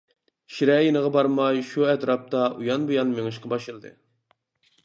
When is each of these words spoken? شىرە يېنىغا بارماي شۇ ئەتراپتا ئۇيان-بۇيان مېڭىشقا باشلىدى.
شىرە 0.53 0.77
يېنىغا 0.85 1.11
بارماي 1.15 1.61
شۇ 1.73 1.85
ئەتراپتا 1.93 2.47
ئۇيان-بۇيان 2.57 3.15
مېڭىشقا 3.19 3.53
باشلىدى. 3.55 3.93